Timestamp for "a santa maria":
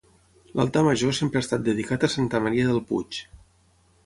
2.07-2.71